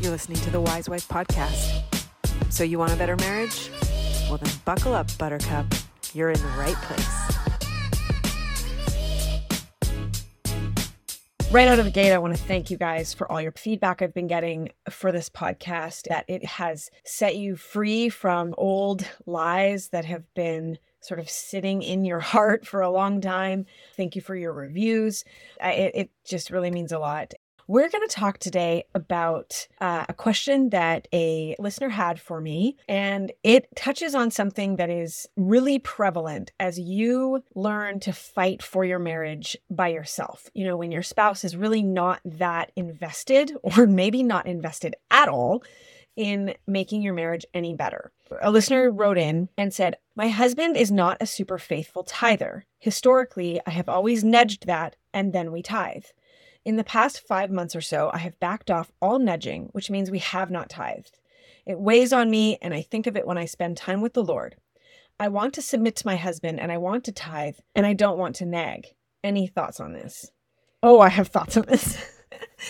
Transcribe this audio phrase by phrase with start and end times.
[0.00, 1.82] You're listening to the Wise Wife Podcast.
[2.50, 3.68] So, you want a better marriage?
[4.28, 5.66] Well, then buckle up, Buttercup.
[6.14, 7.28] You're in the right place.
[11.50, 14.00] Right out of the gate, I want to thank you guys for all your feedback
[14.00, 19.88] I've been getting for this podcast, that it has set you free from old lies
[19.88, 23.66] that have been sort of sitting in your heart for a long time.
[23.96, 25.24] Thank you for your reviews.
[25.60, 27.34] It, it just really means a lot.
[27.70, 32.78] We're going to talk today about uh, a question that a listener had for me,
[32.88, 38.86] and it touches on something that is really prevalent as you learn to fight for
[38.86, 40.48] your marriage by yourself.
[40.54, 45.28] You know, when your spouse is really not that invested, or maybe not invested at
[45.28, 45.62] all
[46.16, 48.10] in making your marriage any better.
[48.40, 52.64] A listener wrote in and said, My husband is not a super faithful tither.
[52.78, 56.06] Historically, I have always nudged that, and then we tithe.
[56.68, 60.10] In the past five months or so, I have backed off all nudging, which means
[60.10, 61.18] we have not tithed.
[61.64, 64.22] It weighs on me, and I think of it when I spend time with the
[64.22, 64.54] Lord.
[65.18, 68.18] I want to submit to my husband, and I want to tithe, and I don't
[68.18, 68.88] want to nag.
[69.24, 70.30] Any thoughts on this?
[70.82, 71.96] Oh, I have thoughts on this.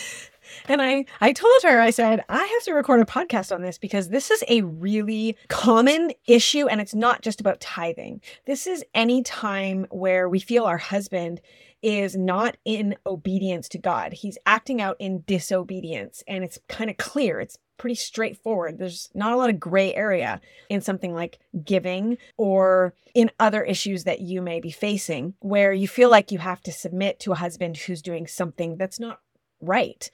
[0.69, 3.77] and I, I told her, I said, I have to record a podcast on this
[3.77, 8.21] because this is a really common issue and it's not just about tithing.
[8.45, 11.41] This is any time where we feel our husband
[11.81, 14.13] is not in obedience to God.
[14.13, 16.23] He's acting out in disobedience.
[16.27, 17.39] And it's kind of clear.
[17.39, 18.77] It's pretty straightforward.
[18.77, 24.03] There's not a lot of gray area in something like giving or in other issues
[24.03, 27.35] that you may be facing where you feel like you have to submit to a
[27.35, 29.21] husband who's doing something that's not
[29.61, 30.11] right.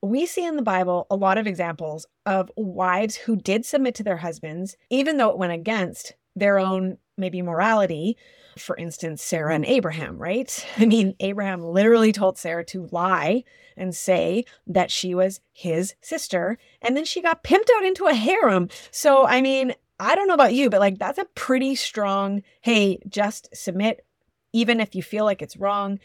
[0.00, 4.04] We see in the Bible a lot of examples of wives who did submit to
[4.04, 8.16] their husbands, even though it went against their own maybe morality
[8.58, 9.68] for instance, Sarah and mm.
[9.68, 10.66] Abraham, right?
[10.76, 13.44] I mean, Abraham literally told Sarah to lie
[13.76, 18.14] and say that she was his sister, and then she got pimped out into a
[18.14, 18.68] harem.
[18.90, 22.98] So, I mean, I don't know about you, but like that's a pretty strong, hey,
[23.08, 24.04] just submit,
[24.52, 25.98] even if you feel like it's wrong.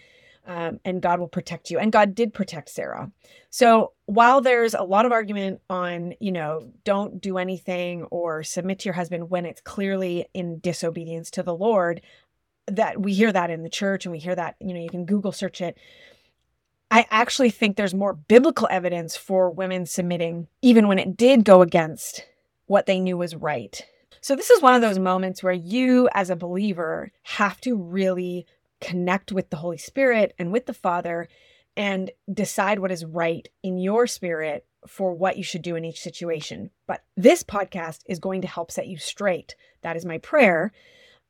[0.46, 1.80] Um, and God will protect you.
[1.80, 3.10] And God did protect Sarah.
[3.50, 8.80] So while there's a lot of argument on, you know, don't do anything or submit
[8.80, 12.02] to your husband when it's clearly in disobedience to the Lord,
[12.68, 15.06] that we hear that in the church and we hear that, you know, you can
[15.06, 15.78] Google search it.
[16.92, 21.62] I actually think there's more biblical evidence for women submitting, even when it did go
[21.62, 22.26] against
[22.68, 23.84] what they knew was right.
[24.22, 28.46] So, this is one of those moments where you, as a believer, have to really
[28.84, 31.28] connect with the Holy Spirit and with the Father
[31.76, 36.02] and decide what is right in your spirit for what you should do in each
[36.02, 36.70] situation.
[36.86, 39.56] But this podcast is going to help set you straight.
[39.82, 40.72] That is my prayer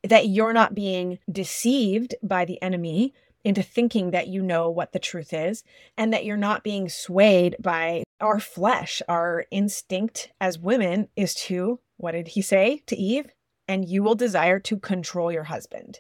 [0.04, 3.14] that you're not being deceived by the enemy
[3.44, 5.64] into thinking that you know what the truth is
[5.98, 9.02] and that you're not being swayed by our flesh.
[9.08, 13.28] Our instinct as women is to, what did he say to Eve?
[13.68, 16.00] And you will desire to control your husband.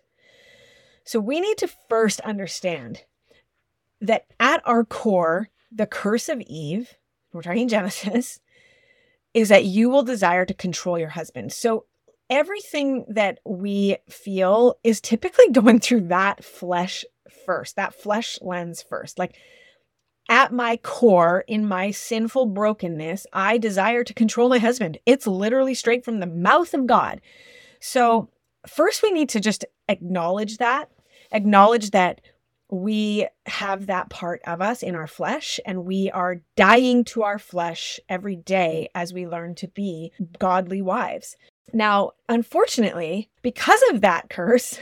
[1.03, 3.03] So we need to first understand
[4.01, 6.93] that at our core, the curse of Eve,
[7.31, 8.39] we're talking Genesis,
[9.33, 11.51] is that you will desire to control your husband.
[11.51, 11.85] So
[12.29, 17.03] everything that we feel is typically going through that flesh
[17.45, 19.17] first, that flesh lens first.
[19.17, 19.35] Like
[20.29, 24.97] at my core, in my sinful brokenness, I desire to control my husband.
[25.05, 27.19] It's literally straight from the mouth of God.
[27.81, 28.29] So,
[28.65, 30.89] first, we need to just acknowledge that,
[31.31, 32.21] acknowledge that
[32.69, 37.37] we have that part of us in our flesh, and we are dying to our
[37.37, 41.35] flesh every day as we learn to be godly wives.
[41.71, 44.79] Now, unfortunately, because of that curse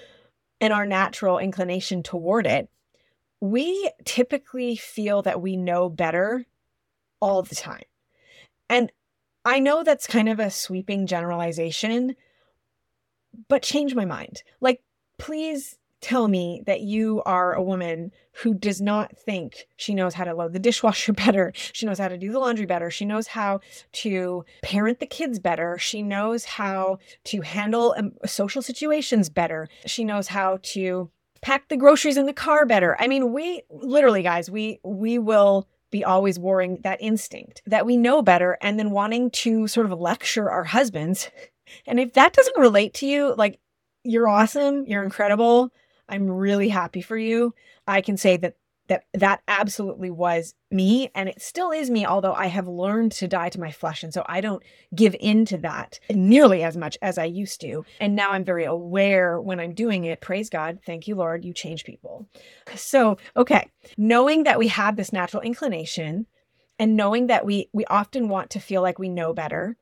[0.60, 2.68] and our natural inclination toward it,
[3.40, 6.46] we typically feel that we know better
[7.20, 7.84] all the time.
[8.70, 8.90] And
[9.44, 12.16] I know that's kind of a sweeping generalization,
[13.48, 14.42] but change my mind.
[14.60, 14.82] Like,
[15.18, 20.24] please tell me that you are a woman who does not think she knows how
[20.24, 21.52] to load the dishwasher better.
[21.54, 22.90] She knows how to do the laundry better.
[22.90, 23.60] She knows how
[23.92, 25.78] to parent the kids better.
[25.78, 29.68] She knows how to handle um, social situations better.
[29.86, 31.10] She knows how to
[31.40, 32.96] pack the groceries in the car better.
[33.00, 37.96] I mean, we literally guys, we we will be always warring that instinct that we
[37.96, 41.30] know better and then wanting to sort of lecture our husbands.
[41.86, 43.58] And if that doesn't relate to you, like
[44.02, 45.70] you're awesome, you're incredible,
[46.08, 47.54] I'm really happy for you.
[47.86, 48.56] I can say that
[48.88, 53.28] that that absolutely was me and it still is me although I have learned to
[53.28, 54.62] die to my flesh and so I don't
[54.94, 57.84] give in to that nearly as much as I used to.
[58.00, 60.20] And now I'm very aware when I'm doing it.
[60.20, 60.80] Praise God.
[60.84, 62.28] Thank you Lord, you change people.
[62.74, 66.26] So, okay, knowing that we have this natural inclination
[66.78, 69.76] and knowing that we we often want to feel like we know better,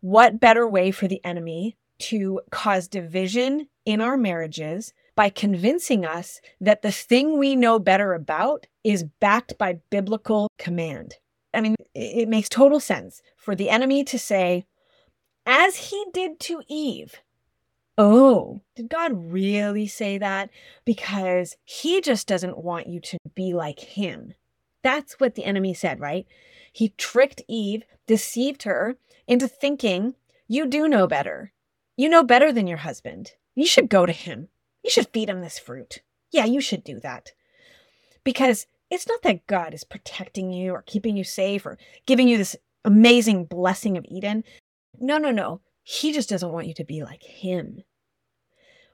[0.00, 6.40] what better way for the enemy to cause division in our marriages by convincing us
[6.60, 11.16] that the thing we know better about is backed by biblical command?
[11.52, 14.66] I mean, it makes total sense for the enemy to say,
[15.44, 17.20] as he did to Eve,
[18.02, 20.48] Oh, did God really say that?
[20.86, 24.32] Because he just doesn't want you to be like him.
[24.82, 26.26] That's what the enemy said, right?
[26.72, 28.96] He tricked Eve, deceived her
[29.26, 30.14] into thinking,
[30.48, 31.52] you do know better.
[31.96, 33.32] You know better than your husband.
[33.54, 34.48] You should go to him.
[34.82, 36.02] You should feed him this fruit.
[36.30, 37.32] Yeah, you should do that.
[38.24, 42.38] Because it's not that God is protecting you or keeping you safe or giving you
[42.38, 44.44] this amazing blessing of Eden.
[44.98, 45.60] No, no, no.
[45.82, 47.82] He just doesn't want you to be like him.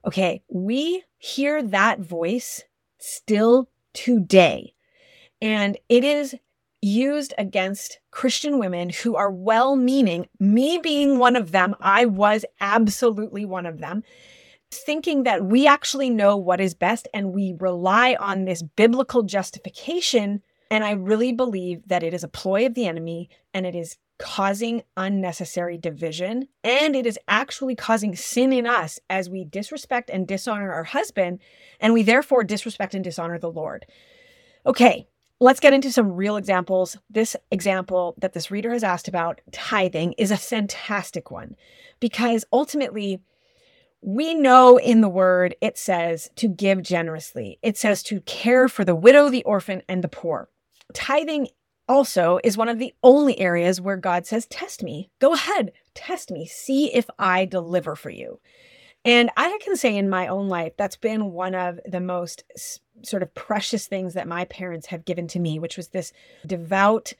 [0.04, 2.62] Okay, we hear that voice
[2.98, 4.74] still today.
[5.40, 6.36] And it is
[6.82, 11.74] used against Christian women who are well meaning, me being one of them.
[11.80, 14.02] I was absolutely one of them,
[14.70, 20.42] thinking that we actually know what is best and we rely on this biblical justification.
[20.70, 23.96] And I really believe that it is a ploy of the enemy and it is
[24.18, 26.48] causing unnecessary division.
[26.64, 31.40] And it is actually causing sin in us as we disrespect and dishonor our husband,
[31.80, 33.86] and we therefore disrespect and dishonor the Lord.
[34.64, 35.06] Okay,
[35.40, 36.96] let's get into some real examples.
[37.10, 41.56] This example that this reader has asked about, tithing, is a fantastic one
[42.00, 43.20] because ultimately,
[44.02, 47.58] we know in the word it says to give generously.
[47.62, 50.48] It says to care for the widow, the orphan, and the poor.
[50.92, 51.48] Tithing
[51.88, 55.10] also is one of the only areas where God says, Test me.
[55.18, 56.46] Go ahead, test me.
[56.46, 58.40] See if I deliver for you.
[59.04, 62.44] And I can say in my own life, that's been one of the most
[63.02, 66.12] sort of precious things that my parents have given to me, which was this
[66.46, 67.12] devout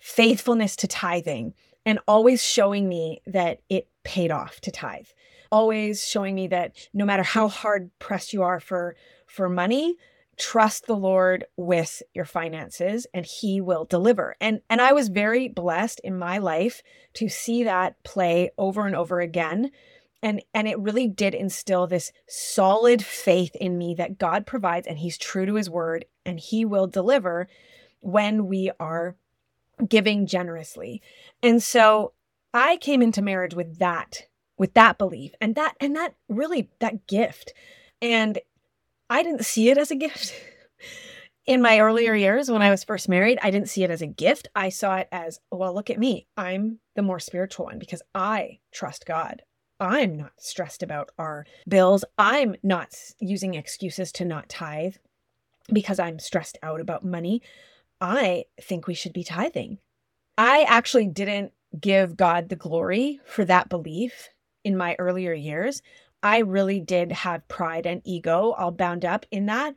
[0.00, 5.06] faithfulness to tithing and always showing me that it paid off to tithe.
[5.50, 8.96] Always showing me that no matter how hard pressed you are for
[9.26, 9.96] for money,
[10.38, 14.34] trust the Lord with your finances and he will deliver.
[14.40, 16.82] And and I was very blessed in my life
[17.14, 19.70] to see that play over and over again.
[20.22, 24.98] And and it really did instill this solid faith in me that God provides and
[24.98, 27.48] he's true to his word and he will deliver
[28.00, 29.16] when we are
[29.88, 31.02] giving generously.
[31.42, 32.12] And so
[32.54, 34.26] I came into marriage with that
[34.58, 37.52] with that belief and that and that really that gift.
[38.00, 38.38] And
[39.10, 40.34] I didn't see it as a gift.
[41.46, 44.06] In my earlier years, when I was first married, I didn't see it as a
[44.06, 44.46] gift.
[44.54, 46.28] I saw it as, well, look at me.
[46.36, 49.42] I'm the more spiritual one because I trust God.
[49.82, 52.04] I'm not stressed about our bills.
[52.16, 54.94] I'm not using excuses to not tithe
[55.72, 57.42] because I'm stressed out about money.
[58.00, 59.78] I think we should be tithing.
[60.38, 64.28] I actually didn't give God the glory for that belief
[64.62, 65.82] in my earlier years.
[66.22, 69.74] I really did have pride and ego all bound up in that.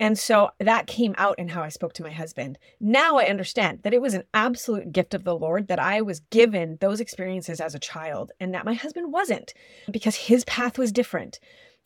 [0.00, 2.58] And so that came out in how I spoke to my husband.
[2.80, 6.20] Now I understand that it was an absolute gift of the Lord that I was
[6.30, 9.54] given those experiences as a child and that my husband wasn't
[9.90, 11.40] because his path was different.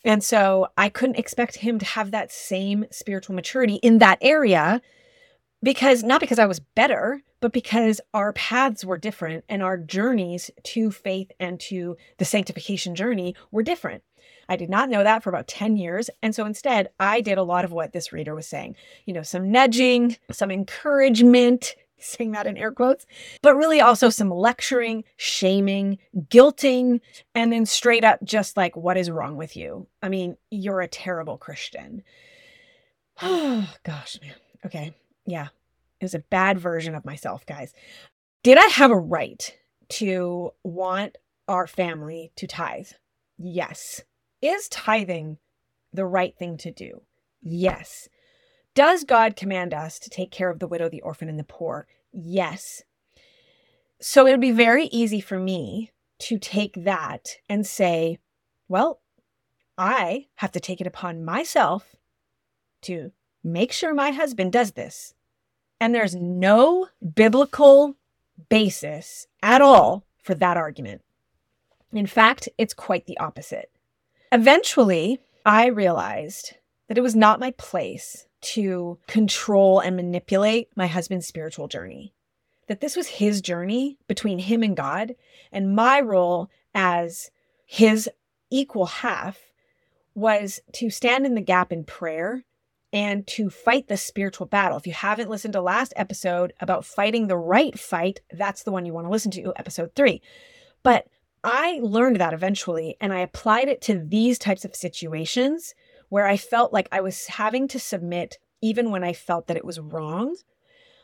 [0.04, 4.82] And so I couldn't expect him to have that same spiritual maturity in that area
[5.62, 10.50] because not because I was better, but because our paths were different and our journeys
[10.64, 14.02] to faith and to the sanctification journey were different.
[14.48, 16.10] I did not know that for about 10 years.
[16.22, 18.76] And so instead, I did a lot of what this reader was saying.
[19.06, 23.06] You know, some nudging, some encouragement, saying that in air quotes,
[23.42, 27.00] but really also some lecturing, shaming, guilting,
[27.34, 29.86] and then straight up just like, what is wrong with you?
[30.02, 32.02] I mean, you're a terrible Christian.
[33.20, 34.34] Oh, gosh, man.
[34.66, 34.94] Okay.
[35.26, 35.48] Yeah.
[36.00, 37.72] It was a bad version of myself, guys.
[38.42, 39.56] Did I have a right
[39.90, 42.88] to want our family to tithe?
[43.38, 44.02] Yes.
[44.42, 45.38] Is tithing
[45.92, 47.02] the right thing to do?
[47.40, 48.08] Yes.
[48.74, 51.86] Does God command us to take care of the widow, the orphan, and the poor?
[52.12, 52.82] Yes.
[54.00, 58.18] So it would be very easy for me to take that and say,
[58.68, 59.00] well,
[59.76, 61.96] I have to take it upon myself
[62.82, 65.14] to make sure my husband does this.
[65.80, 67.96] And there's no biblical
[68.48, 71.02] basis at all for that argument.
[71.92, 73.71] In fact, it's quite the opposite.
[74.32, 76.54] Eventually, I realized
[76.88, 82.14] that it was not my place to control and manipulate my husband's spiritual journey.
[82.66, 85.16] That this was his journey between him and God,
[85.52, 87.30] and my role as
[87.66, 88.08] his
[88.50, 89.38] equal half
[90.14, 92.44] was to stand in the gap in prayer
[92.90, 94.78] and to fight the spiritual battle.
[94.78, 98.86] If you haven't listened to last episode about fighting the right fight, that's the one
[98.86, 100.22] you want to listen to, episode three.
[100.82, 101.06] But
[101.44, 105.74] I learned that eventually and I applied it to these types of situations
[106.08, 109.64] where I felt like I was having to submit even when I felt that it
[109.64, 110.36] was wrong.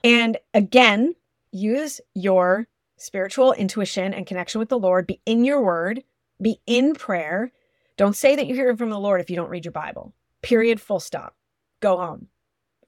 [0.04, 1.14] And again,
[1.50, 6.04] use your spiritual intuition and connection with the Lord, be in your word,
[6.40, 7.52] be in prayer.
[7.97, 10.14] Don't say that you're hearing from the Lord if you don't read your Bible.
[10.42, 11.35] Period, full stop.
[11.80, 12.28] Go home.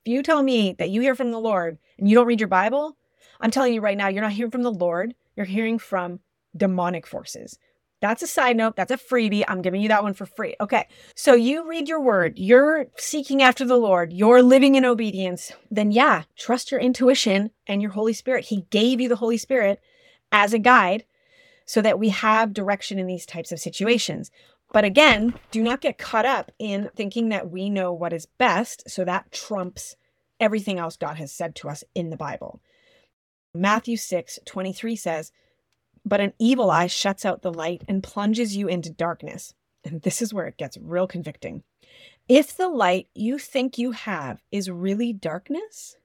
[0.05, 2.49] If you tell me that you hear from the Lord and you don't read your
[2.49, 2.97] Bible,
[3.41, 5.15] I'm telling you right now, you're not hearing from the Lord.
[5.37, 6.21] You're hearing from
[6.57, 7.59] demonic forces.
[8.01, 8.77] That's a side note.
[8.77, 9.45] That's a freebie.
[9.47, 10.57] I'm giving you that one for free.
[10.61, 10.89] Okay.
[11.15, 15.53] So you read your word, you're seeking after the Lord, you're living in obedience.
[15.71, 18.47] Then, yeah, trust your intuition and your Holy Spirit.
[18.47, 19.81] He gave you the Holy Spirit
[20.33, 21.05] as a guide
[21.67, 24.31] so that we have direction in these types of situations.
[24.73, 28.89] But again, do not get caught up in thinking that we know what is best.
[28.89, 29.97] So that trumps
[30.39, 32.61] everything else God has said to us in the Bible.
[33.53, 35.33] Matthew 6 23 says,
[36.05, 39.55] But an evil eye shuts out the light and plunges you into darkness.
[39.85, 41.63] And this is where it gets real convicting.
[42.29, 45.97] If the light you think you have is really darkness,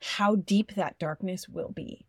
[0.00, 2.06] how deep that darkness will be.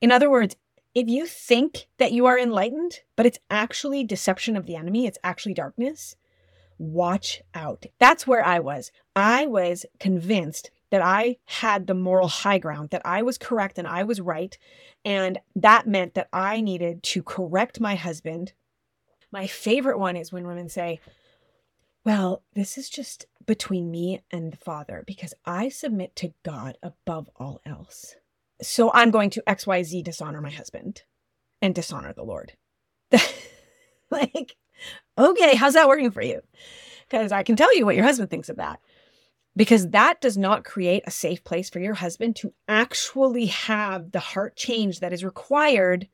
[0.00, 0.56] In other words,
[0.94, 5.18] if you think that you are enlightened, but it's actually deception of the enemy, it's
[5.24, 6.14] actually darkness,
[6.78, 7.86] watch out.
[7.98, 8.92] That's where I was.
[9.16, 13.88] I was convinced that I had the moral high ground, that I was correct and
[13.88, 14.56] I was right.
[15.04, 18.52] And that meant that I needed to correct my husband.
[19.32, 21.00] My favorite one is when women say,
[22.04, 27.28] Well, this is just between me and the Father because I submit to God above
[27.34, 28.14] all else.
[28.62, 31.02] So I'm going to XYZ dishonor my husband
[31.60, 32.52] and dishonor the Lord.
[34.12, 34.54] like,
[35.18, 36.40] okay, how's that working for you?
[37.10, 38.78] Because I can tell you what your husband thinks of that.
[39.56, 44.20] Because that does not create a safe place for your husband to actually have the
[44.20, 46.08] heart change that is required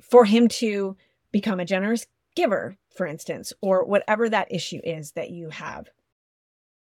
[0.00, 0.96] for him to
[1.30, 5.88] become a generous giver, for instance, or whatever that issue is that you have.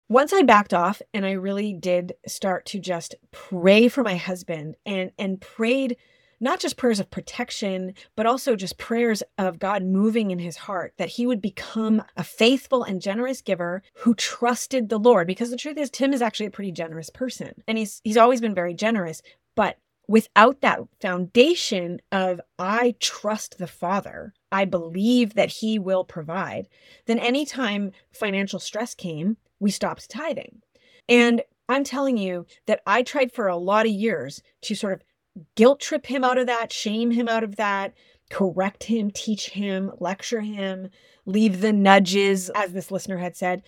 [0.08, 4.76] Once I backed off and I really did start to just pray for my husband
[4.86, 5.98] and and prayed
[6.40, 10.94] not just prayers of protection, but also just prayers of God moving in his heart
[10.98, 15.28] that he would become a faithful and generous giver who trusted the Lord.
[15.28, 18.42] Because the truth is, Tim is actually a pretty generous person, and he's he's always
[18.42, 19.22] been very generous.
[19.56, 19.78] But
[20.08, 26.68] without that foundation of I trust the Father, I believe that He will provide,
[27.06, 30.62] then anytime financial stress came, we stopped tithing.
[31.08, 35.02] And I'm telling you that I tried for a lot of years to sort of
[35.56, 37.94] guilt trip him out of that, shame him out of that,
[38.30, 40.90] correct him, teach him, lecture him,
[41.26, 43.64] leave the nudges, as this listener had said.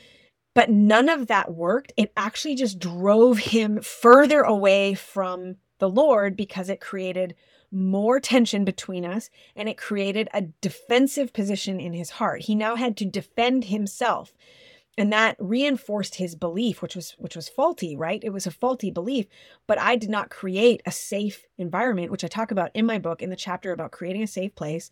[0.53, 1.93] But none of that worked.
[1.97, 7.35] It actually just drove him further away from the Lord because it created
[7.71, 12.43] more tension between us and it created a defensive position in his heart.
[12.43, 14.33] He now had to defend himself
[14.97, 18.23] and that reinforced his belief which was which was faulty right?
[18.23, 19.27] It was a faulty belief
[19.67, 23.21] but i did not create a safe environment which i talk about in my book
[23.21, 24.89] in the chapter about creating a safe place.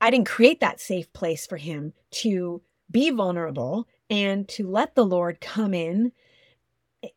[0.00, 1.92] I didn't create that safe place for him
[2.22, 6.12] to be vulnerable and to let the lord come in.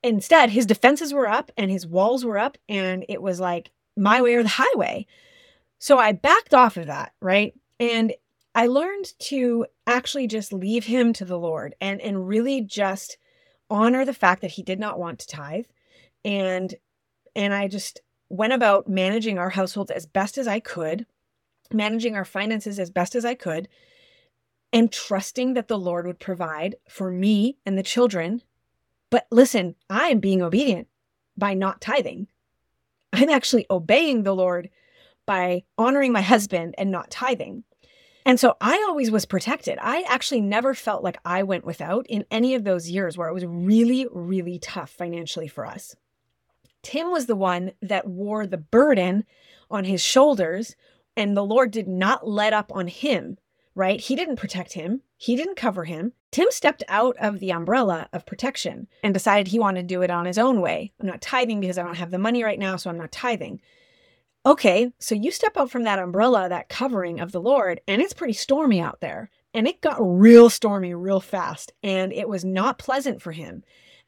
[0.04, 4.22] Instead his defenses were up and his walls were up and it was like my
[4.22, 5.06] way or the highway.
[5.80, 7.54] So i backed off of that right?
[7.80, 8.14] And
[8.56, 13.18] I learned to actually just leave him to the Lord and and really just
[13.70, 15.66] honor the fact that he did not want to tithe
[16.24, 16.74] and
[17.36, 21.06] and I just went about managing our household as best as I could,
[21.72, 23.68] managing our finances as best as I could,
[24.74, 28.42] and trusting that the Lord would provide for me and the children.
[29.10, 30.88] But listen, I am being obedient
[31.38, 32.28] by not tithing.
[33.14, 34.70] I'm actually obeying the Lord
[35.26, 37.64] by honoring my husband and not tithing.
[38.26, 39.78] And so I always was protected.
[39.80, 43.34] I actually never felt like I went without in any of those years where it
[43.34, 45.96] was really, really tough financially for us.
[46.82, 49.26] Tim was the one that wore the burden
[49.70, 50.76] on his shoulders,
[51.16, 53.38] and the Lord did not let up on him,
[53.76, 54.00] right?
[54.00, 56.14] He didn't protect him, he didn't cover him.
[56.32, 60.12] Tim stepped out of the umbrella of protection and decided he wanted to do it
[60.12, 60.92] on his own way.
[61.00, 63.62] I'm not tithing because I don't have the money right now, so I'm not tithing.
[64.46, 68.14] Okay, so you step out from that umbrella, that covering of the Lord, and it's
[68.14, 69.32] pretty stormy out there.
[69.56, 73.64] And it got real stormy real fast, and it was not pleasant for him.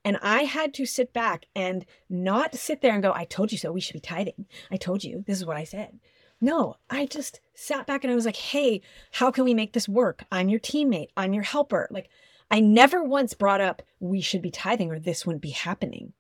[0.06, 3.58] And I had to sit back and not sit there and go, I told you
[3.58, 4.46] so, we should be tithing.
[4.70, 6.00] I told you, this is what I said.
[6.40, 8.82] No, I just sat back and I was like, hey,
[9.14, 10.24] how can we make this work?
[10.32, 11.88] I'm your teammate, I'm your helper.
[11.90, 12.10] Like,
[12.52, 16.14] I never once brought up we should be tithing or this wouldn't be happening.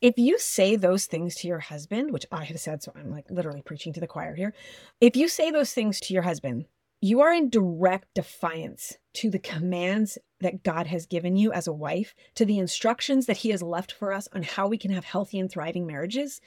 [0.00, 3.30] If you say those things to your husband, which I have said, so I'm like
[3.30, 4.54] literally preaching to the choir here.
[5.00, 6.64] If you say those things to your husband,
[7.02, 11.72] you are in direct defiance to the commands that God has given you as a
[11.72, 15.04] wife, to the instructions that He has left for us on how we can have
[15.04, 16.40] healthy and thriving marriages.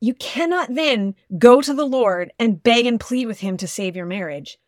[0.00, 3.96] You cannot then go to the Lord and beg and plead with Him to save
[3.96, 4.58] your marriage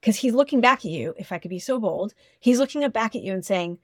[0.00, 3.16] because He's looking back at you, if I could be so bold, He's looking back
[3.16, 3.78] at you and saying,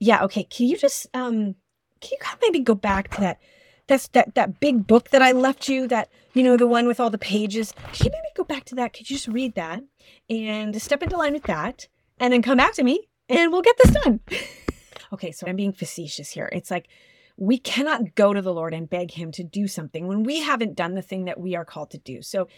[0.00, 1.56] Yeah, okay, can you just, um,
[2.02, 3.40] can you maybe go back to that?
[3.86, 7.00] That's that that big book that I left you, that you know, the one with
[7.00, 7.72] all the pages.
[7.92, 8.92] Can you maybe go back to that?
[8.92, 9.82] Could you just read that
[10.28, 13.76] and step into line with that and then come back to me and we'll get
[13.78, 14.20] this done.
[15.12, 16.48] okay, so I'm being facetious here.
[16.52, 16.88] It's like
[17.36, 20.76] we cannot go to the Lord and beg him to do something when we haven't
[20.76, 22.22] done the thing that we are called to do.
[22.22, 22.48] So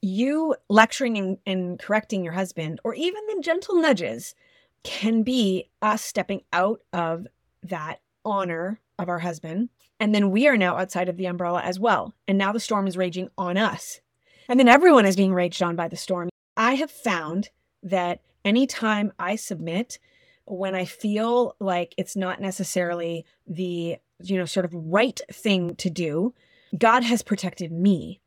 [0.00, 4.34] you lecturing and, and correcting your husband or even the gentle nudges
[4.82, 7.26] can be us stepping out of
[7.62, 9.68] that honor of our husband.
[10.00, 12.14] And then we are now outside of the umbrella as well.
[12.26, 14.00] And now the storm is raging on us.
[14.48, 16.28] And then everyone is being raged on by the storm.
[16.56, 17.50] I have found
[17.82, 19.98] that anytime I submit,
[20.44, 25.90] when I feel like it's not necessarily the, you know, sort of right thing to
[25.90, 26.34] do,
[26.76, 28.20] God has protected me.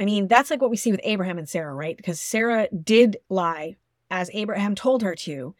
[0.00, 1.96] I mean, that's like what we see with Abraham and Sarah, right?
[1.96, 3.76] Because Sarah did lie
[4.10, 5.54] as Abraham told her to,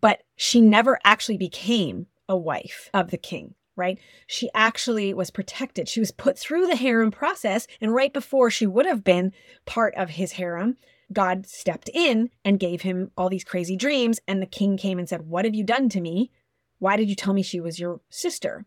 [0.00, 3.98] but she never actually became a wife of the king right?
[4.26, 5.88] She actually was protected.
[5.88, 7.66] She was put through the harem process.
[7.80, 9.32] And right before she would have been
[9.66, 10.76] part of his harem,
[11.12, 14.18] God stepped in and gave him all these crazy dreams.
[14.26, 16.30] And the king came and said, What have you done to me?
[16.78, 18.64] Why did you tell me she was your sister?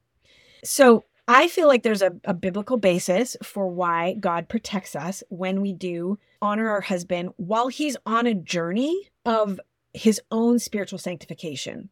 [0.63, 5.61] So I feel like there's a, a biblical basis for why God protects us when
[5.61, 9.59] we do honor our husband while he's on a journey of
[9.93, 11.89] his own spiritual sanctification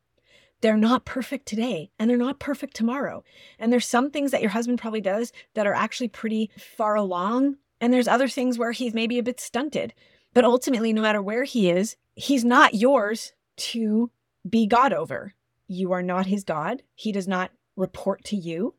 [0.62, 3.24] they're not perfect today and they're not perfect tomorrow.
[3.60, 7.58] And there's some things that your husband probably does that are actually pretty far along.
[7.80, 9.94] And there's other things where he's maybe a bit stunted.
[10.34, 14.12] But ultimately, no matter where he is, he's not yours to
[14.48, 15.34] be God over.
[15.68, 16.84] You are not his God.
[16.96, 18.76] He does not report to you.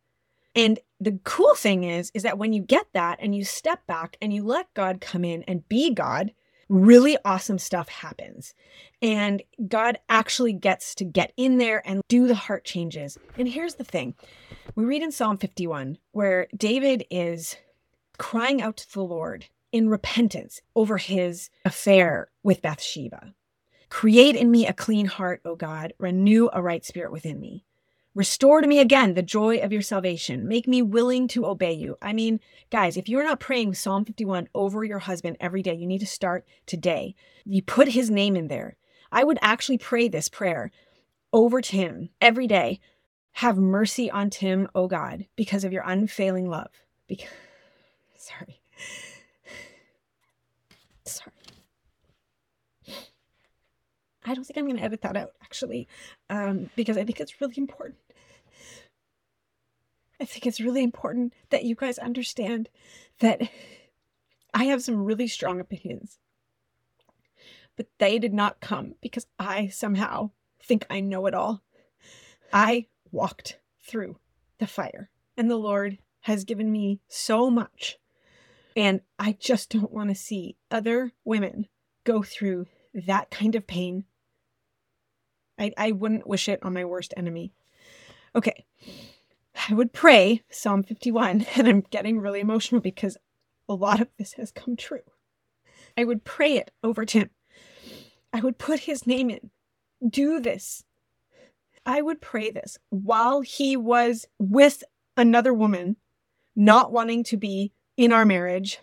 [0.54, 4.16] And the cool thing is, is that when you get that and you step back
[4.20, 6.32] and you let God come in and be God,
[6.68, 8.54] really awesome stuff happens.
[9.00, 13.18] And God actually gets to get in there and do the heart changes.
[13.36, 14.14] And here's the thing
[14.74, 17.56] we read in Psalm 51 where David is
[18.18, 23.34] crying out to the Lord in repentance over his affair with Bathsheba.
[23.90, 27.64] Create in me a clean heart, O God, renew a right spirit within me.
[28.14, 30.48] Restore to me again the joy of your salvation.
[30.48, 31.96] Make me willing to obey you.
[32.02, 35.86] I mean, guys, if you're not praying Psalm 51 over your husband every day, you
[35.86, 37.14] need to start today.
[37.44, 38.76] You put his name in there.
[39.10, 40.70] I would actually pray this prayer
[41.32, 42.80] over Tim every day.
[43.32, 46.70] Have mercy on Tim, O God, because of your unfailing love.
[47.06, 47.28] Because,
[48.16, 48.60] sorry.
[51.04, 51.32] Sorry.
[54.26, 55.88] I don't think I'm going to edit that out, actually,
[56.28, 57.96] um, because I think it's really important.
[60.20, 62.68] I think it's really important that you guys understand
[63.20, 63.40] that
[64.52, 66.18] I have some really strong opinions,
[67.78, 71.62] but they did not come because I somehow think I know it all.
[72.52, 74.18] I walked through
[74.58, 77.96] the fire, and the Lord has given me so much.
[78.76, 81.68] And I just don't want to see other women
[82.02, 84.04] go through that kind of pain.
[85.56, 87.52] I, I wouldn't wish it on my worst enemy.
[88.34, 88.66] Okay.
[89.68, 93.16] I would pray Psalm 51, and I'm getting really emotional because
[93.68, 95.02] a lot of this has come true.
[95.96, 97.30] I would pray it over Tim.
[98.32, 99.50] I would put his name in.
[100.06, 100.84] Do this.
[101.86, 104.84] I would pray this while he was with
[105.16, 105.96] another woman,
[106.54, 108.78] not wanting to be in our marriage,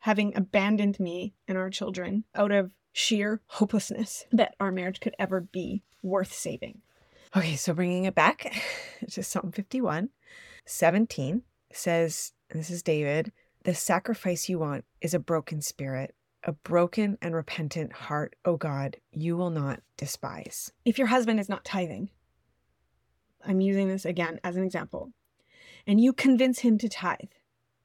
[0.00, 5.40] having abandoned me and our children out of sheer hopelessness that our marriage could ever
[5.40, 6.80] be worth saving.
[7.36, 8.54] Okay, so bringing it back
[9.10, 10.08] to Psalm 51,
[10.66, 13.32] 17 says, this is David,
[13.64, 16.14] the sacrifice you want is a broken spirit,
[16.44, 20.72] a broken and repentant heart, O God, you will not despise.
[20.84, 22.10] If your husband is not tithing,
[23.44, 25.12] I'm using this again as an example,
[25.86, 27.32] and you convince him to tithe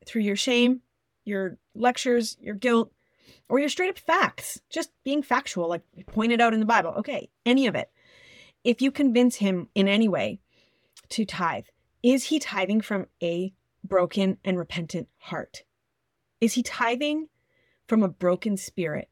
[0.06, 0.82] through your shame,
[1.26, 2.92] your lectures, your guilt,
[3.48, 6.92] or your straight up facts, just being factual, like pointed out in the Bible.
[6.98, 7.90] Okay, any of it
[8.64, 10.40] if you convince him in any way
[11.10, 11.66] to tithe,
[12.04, 15.64] is he tithing from a broken and repentant heart?
[16.42, 17.28] Is he tithing
[17.90, 19.10] from a broken spirit?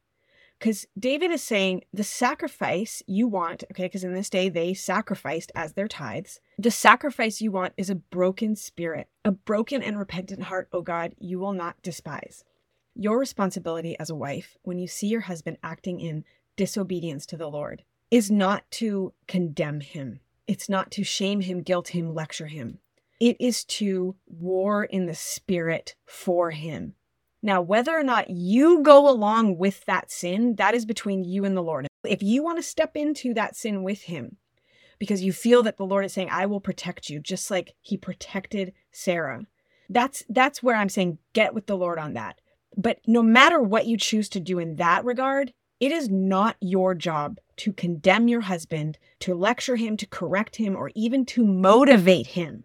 [0.60, 5.52] Because David is saying the sacrifice you want, okay, because in this day they sacrificed
[5.54, 6.40] as their tithes.
[6.58, 11.14] The sacrifice you want is a broken spirit, a broken and repentant heart, oh God,
[11.20, 12.44] you will not despise.
[12.96, 16.24] Your responsibility as a wife, when you see your husband acting in
[16.56, 20.22] disobedience to the Lord, is not to condemn him.
[20.48, 22.80] It's not to shame him, guilt him, lecture him.
[23.20, 26.96] It is to war in the spirit for him.
[27.42, 31.56] Now, whether or not you go along with that sin, that is between you and
[31.56, 31.88] the Lord.
[32.04, 34.38] If you want to step into that sin with him
[35.00, 37.98] because you feel that the Lord is saying, I will protect you, just like he
[37.98, 39.46] protected Sarah,
[39.90, 42.42] that's that's where I'm saying get with the Lord on that.
[42.76, 46.96] But no matter what you choose to do in that regard, it is not your
[46.96, 52.28] job to condemn your husband, to lecture him, to correct him, or even to motivate
[52.28, 52.64] him.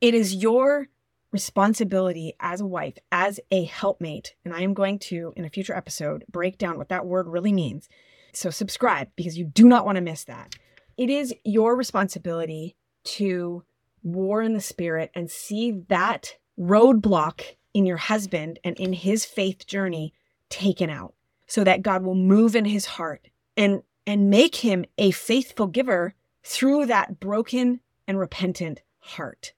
[0.00, 0.88] It is your
[1.32, 4.34] responsibility as a wife, as a helpmate.
[4.44, 7.52] And I am going to, in a future episode, break down what that word really
[7.52, 7.88] means.
[8.32, 10.54] So subscribe because you do not want to miss that.
[10.96, 13.64] It is your responsibility to
[14.02, 17.42] war in the spirit and see that roadblock
[17.74, 20.12] in your husband and in his faith journey
[20.50, 21.14] taken out
[21.46, 26.14] so that God will move in his heart and and make him a faithful giver
[26.42, 29.52] through that broken and repentant heart.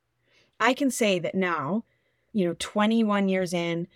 [0.60, 1.84] I can say that now,
[2.32, 3.88] you know, 21 years in,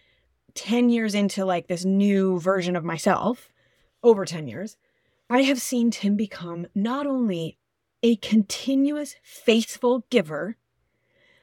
[0.55, 3.53] 10 years into like this new version of myself,
[4.03, 4.77] over 10 years,
[5.31, 7.59] I have seen Tim become not only
[8.03, 10.57] a continuous, faithful giver,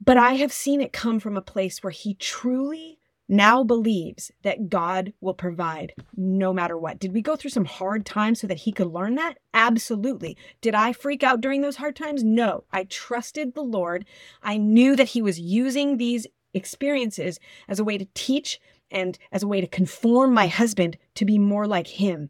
[0.04, 4.70] but I have seen it come from a place where he truly now believes that
[4.70, 7.00] God will provide no matter what.
[7.00, 9.40] Did we go through some hard times so that he could learn that?
[9.54, 10.38] Absolutely.
[10.62, 12.24] Did I freak out during those hard times?
[12.24, 12.64] No.
[12.72, 14.06] I trusted the Lord.
[14.44, 18.60] I knew that he was using these experiences as a way to teach
[18.92, 22.30] and as a way to conform my husband to be more like him.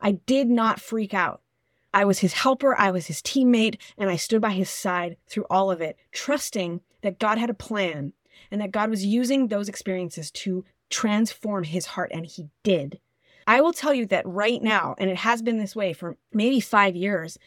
[0.00, 1.40] I did not freak out.
[1.94, 5.46] I was his helper, I was his teammate, and I stood by his side through
[5.48, 8.12] all of it, trusting that God had a plan
[8.50, 13.00] and that God was using those experiences to transform his heart, and he did.
[13.46, 16.60] I will tell you that right now, and it has been this way for maybe
[16.60, 17.38] five years,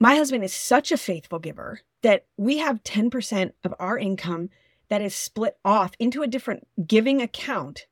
[0.00, 4.50] my husband is such a faithful giver that we have 10% of our income
[4.88, 7.86] that is split off into a different giving account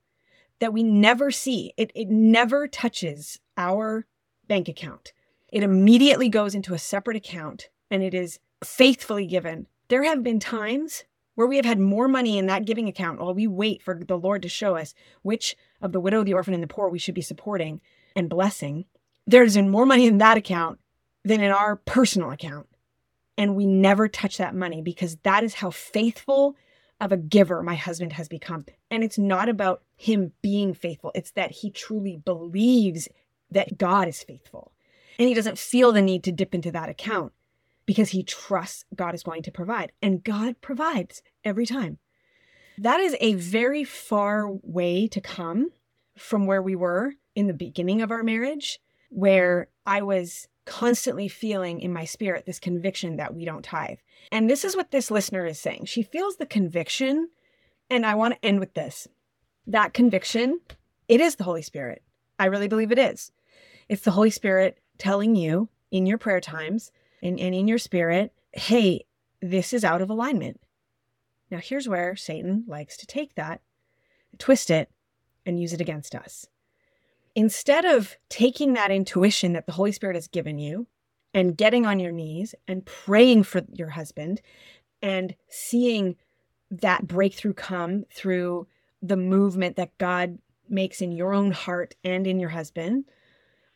[0.61, 1.73] that we never see.
[1.77, 4.07] It, it never touches our
[4.47, 5.13] bank account.
[5.53, 9.67] It immediately goes into a separate account and it is faithfully given.
[9.89, 11.05] There have been times
[11.37, 14.19] where we have had more money in that giving account while we wait for the
[14.19, 17.15] Lord to show us which of the widow, the orphan, and the poor we should
[17.15, 17.81] be supporting
[18.17, 18.87] and blessing.
[19.27, 20.81] There's been more money in that account
[21.25, 22.67] than in our personal account.
[23.39, 26.57] And we never touch that money because that is how faithful
[27.01, 28.65] of a giver my husband has become.
[28.91, 33.09] And it's not about him being faithful, it's that he truly believes
[33.51, 34.73] that God is faithful.
[35.19, 37.33] And he doesn't feel the need to dip into that account
[37.87, 39.93] because he trusts God is going to provide.
[40.03, 41.99] And God provides every time.
[42.79, 45.71] That is a very far way to come
[46.19, 51.81] from where we were in the beginning of our marriage, where I was constantly feeling
[51.81, 53.99] in my spirit this conviction that we don't tithe.
[54.33, 55.85] And this is what this listener is saying.
[55.85, 57.29] She feels the conviction,
[57.89, 59.07] and I want to end with this.
[59.67, 60.61] That conviction,
[61.09, 62.03] it is the Holy Spirit.
[62.39, 63.31] I really believe it is.
[63.89, 66.91] It's the Holy Spirit telling you in your prayer times
[67.27, 69.05] and, and in your spirit, hey,
[69.43, 70.61] this is out of alignment.
[71.51, 73.61] Now, here's where Satan likes to take that,
[74.39, 74.91] twist it,
[75.45, 76.47] and use it against us.
[77.35, 80.87] Instead of taking that intuition that the Holy Spirit has given you
[81.35, 84.41] and getting on your knees and praying for your husband
[85.03, 86.17] and seeing
[86.71, 88.67] that breakthrough come through
[89.03, 93.05] the movement that God makes in your own heart and in your husband,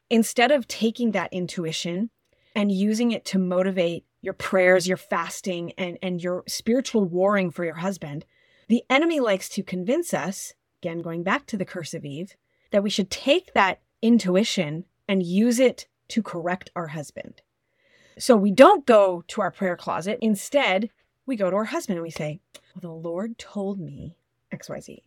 [0.09, 2.11] instead of taking that intuition
[2.55, 7.65] and using it to motivate your prayers, your fasting, and, and your spiritual warring for
[7.65, 8.25] your husband,
[8.69, 12.37] the enemy likes to convince us, again, going back to the curse of Eve,
[12.71, 17.43] that we should take that intuition and use it to correct our husband.
[18.19, 20.19] So we don't go to our prayer closet.
[20.21, 20.91] Instead,
[21.27, 22.41] we go to our husband and we say,
[22.75, 24.17] Well, the Lord told me
[24.53, 25.03] XYZ.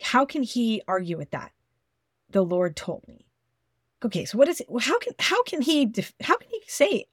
[0.00, 1.52] How can he argue with that?
[2.30, 3.26] The Lord told me
[4.04, 4.68] okay, so what is it?
[4.80, 7.06] How can how can he def- how can he say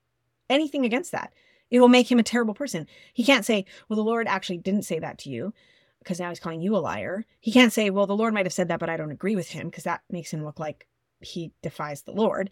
[0.50, 1.34] anything against that?
[1.70, 2.88] It will make him a terrible person.
[3.14, 5.54] He can't say, "Well, the Lord actually didn't say that to you,"
[6.00, 7.26] because now he's calling you a liar.
[7.40, 9.50] He can't say, "Well, the Lord might have said that, but I don't agree with
[9.50, 10.88] him," because that makes him look like
[11.20, 12.50] he defies the Lord.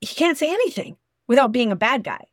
[0.00, 2.26] He can't say anything without being a bad guy.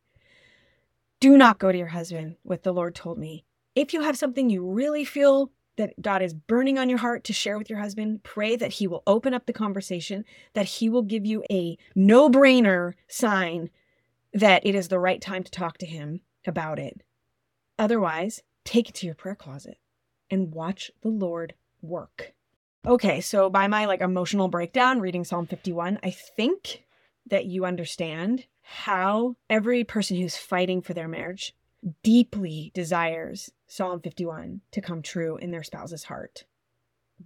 [1.20, 3.44] Do not go to your husband with the Lord told me.
[3.74, 7.32] If you have something you really feel that God is burning on your heart to
[7.32, 11.02] share with your husband, pray that he will open up the conversation, that he will
[11.02, 13.70] give you a no brainer sign
[14.32, 17.02] that it is the right time to talk to him about it.
[17.78, 19.78] Otherwise, take it to your prayer closet
[20.30, 22.32] and watch the Lord work.
[22.86, 26.84] Okay, so by my like emotional breakdown reading Psalm 51, I think
[27.26, 31.54] that you understand how every person who's fighting for their marriage
[32.02, 36.44] deeply desires Psalm 51 to come true in their spouse's heart.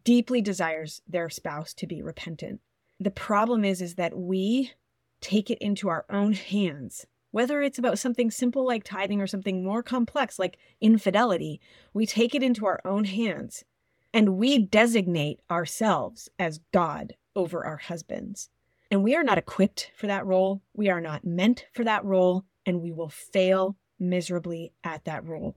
[0.05, 2.61] Deeply desires their spouse to be repentant.
[3.01, 4.73] The problem is is that we
[5.21, 7.07] take it into our own hands.
[7.31, 11.61] Whether it's about something simple like tithing or something more complex like infidelity,
[11.93, 13.65] we take it into our own hands
[14.13, 18.49] and we designate ourselves as God over our husbands.
[18.91, 20.63] And we are not equipped for that role.
[20.75, 25.57] We are not meant for that role, and we will fail miserably at that role.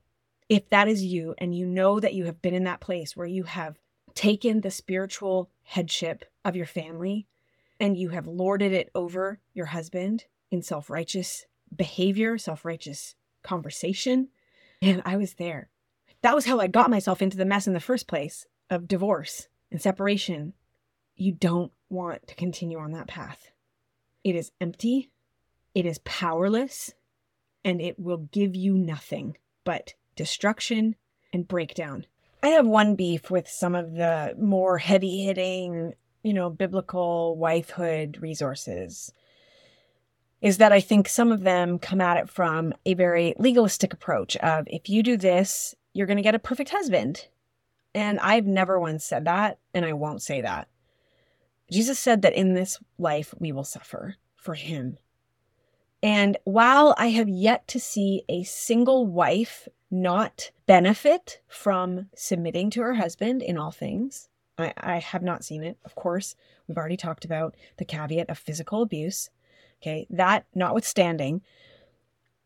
[0.50, 3.28] If that is you, and you know that you have been in that place where
[3.28, 3.80] you have
[4.14, 7.28] taken the spiritual headship of your family
[7.80, 14.30] and you have lorded it over your husband in self righteous behavior, self righteous conversation,
[14.82, 15.70] and I was there.
[16.22, 19.48] That was how I got myself into the mess in the first place of divorce
[19.72, 20.54] and separation.
[21.16, 23.52] You don't want to continue on that path.
[24.24, 25.10] It is empty,
[25.74, 26.94] it is powerless,
[27.64, 30.96] and it will give you nothing but destruction
[31.34, 32.06] and breakdown.
[32.44, 35.94] I have one beef with some of the more heavy hitting,
[36.24, 39.14] you know, biblical wifehood resources
[40.42, 44.36] is that I think some of them come at it from a very legalistic approach
[44.38, 47.28] of if you do this, you're going to get a perfect husband.
[47.94, 50.68] And I've never once said that, and I won't say that.
[51.70, 54.98] Jesus said that in this life we will suffer for him.
[56.04, 62.82] And while I have yet to see a single wife not benefit from submitting to
[62.82, 65.78] her husband in all things, I, I, have not seen it.
[65.86, 66.36] Of course,
[66.68, 69.30] we've already talked about the caveat of physical abuse.
[69.82, 71.42] Okay, that notwithstanding,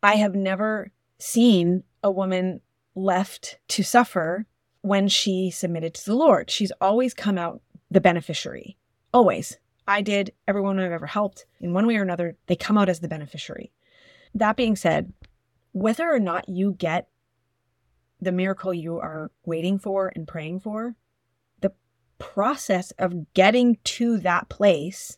[0.01, 2.61] I have never seen a woman
[2.95, 4.45] left to suffer
[4.81, 6.49] when she submitted to the Lord.
[6.49, 8.77] She's always come out the beneficiary.
[9.13, 9.57] Always.
[9.87, 12.99] I did, everyone I've ever helped, in one way or another, they come out as
[12.99, 13.71] the beneficiary.
[14.33, 15.13] That being said,
[15.71, 17.07] whether or not you get
[18.19, 20.95] the miracle you are waiting for and praying for,
[21.61, 21.73] the
[22.17, 25.17] process of getting to that place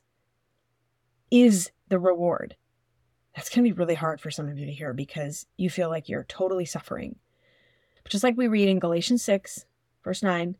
[1.32, 2.56] is the reward.
[3.36, 5.89] That's going to be really hard for some of you to hear because you feel
[5.89, 7.17] like you're totally suffering.
[8.03, 9.65] But just like we read in Galatians 6,
[10.03, 10.56] verse 9,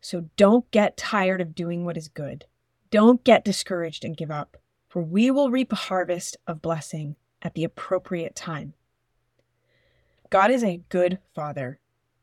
[0.00, 2.46] so don't get tired of doing what is good.
[2.90, 4.56] Don't get discouraged and give up,
[4.88, 8.74] for we will reap a harvest of blessing at the appropriate time.
[10.30, 11.80] God is a good father,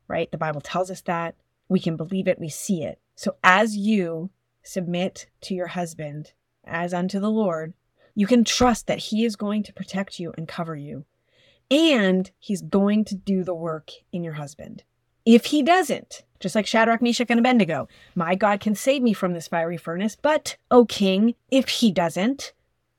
[0.08, 0.30] right?
[0.30, 1.34] The Bible tells us that.
[1.68, 3.00] We can believe it, we see it.
[3.16, 4.30] So as you
[4.62, 6.32] submit to your husband
[6.64, 7.74] as unto the Lord,
[8.14, 11.04] you can trust that he is going to protect you and cover you.
[11.70, 14.84] And he's going to do the work in your husband.
[15.26, 19.32] If he doesn't, just like Shadrach, Meshach, and Abednego, my God can save me from
[19.32, 20.16] this fiery furnace.
[20.16, 22.52] But, O king, if he doesn't,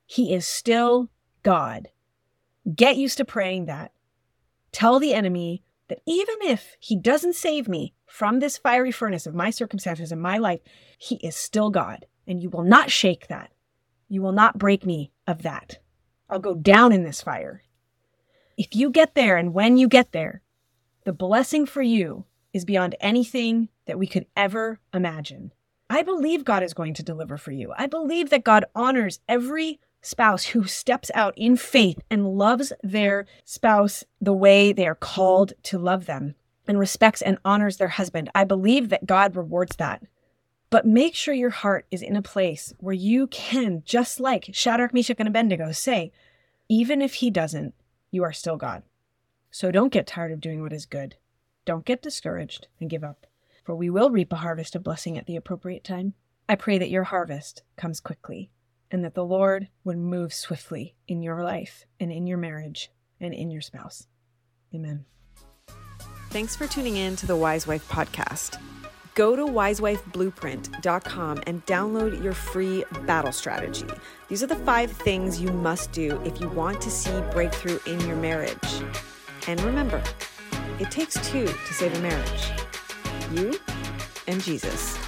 [0.04, 1.08] he is still
[1.42, 1.88] God.
[2.74, 3.92] Get used to praying that.
[4.72, 9.34] Tell the enemy that even if he doesn't save me from this fiery furnace of
[9.34, 10.60] my circumstances in my life,
[10.98, 12.04] he is still God.
[12.26, 13.52] And you will not shake that.
[14.10, 15.78] You will not break me of that.
[16.28, 17.62] I'll go down in this fire.
[18.58, 20.42] If you get there, and when you get there,
[21.08, 25.50] the blessing for you is beyond anything that we could ever imagine.
[25.88, 27.72] I believe God is going to deliver for you.
[27.78, 33.24] I believe that God honors every spouse who steps out in faith and loves their
[33.46, 36.34] spouse the way they are called to love them
[36.66, 38.28] and respects and honors their husband.
[38.34, 40.02] I believe that God rewards that.
[40.68, 44.92] But make sure your heart is in a place where you can, just like Shadrach,
[44.92, 46.12] Meshach, and Abednego, say,
[46.68, 47.72] even if he doesn't,
[48.10, 48.82] you are still God.
[49.50, 51.16] So don't get tired of doing what is good.
[51.64, 53.26] Don't get discouraged and give up,
[53.64, 56.14] for we will reap a harvest of blessing at the appropriate time.
[56.48, 58.50] I pray that your harvest comes quickly
[58.90, 63.34] and that the Lord would move swiftly in your life and in your marriage and
[63.34, 64.06] in your spouse.
[64.74, 65.04] Amen.
[66.30, 68.60] Thanks for tuning in to the Wise Wife podcast.
[69.14, 73.86] Go to wisewifeblueprint.com and download your free battle strategy.
[74.28, 78.00] These are the five things you must do if you want to see breakthrough in
[78.06, 78.82] your marriage.
[79.48, 80.02] And remember,
[80.78, 82.50] it takes two to save a marriage
[83.32, 83.58] you
[84.26, 85.07] and Jesus.